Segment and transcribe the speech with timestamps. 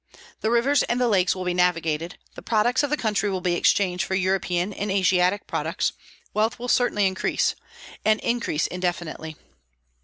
[0.39, 3.53] The rivers and the lakes will be navigated; the products of the country will be
[3.53, 5.91] exchanged for European and Asiatic products;
[6.33, 7.53] wealth will certainly increase,
[8.03, 9.35] and increase indefinitely.